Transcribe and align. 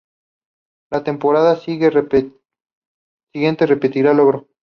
La 0.89 1.03
temporada 1.03 1.55
siguiente 1.57 2.35
repetiría 3.67 4.13
logro. 4.13 4.47